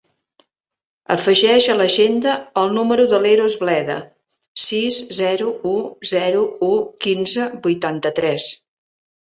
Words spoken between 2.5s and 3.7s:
el número de l'Eros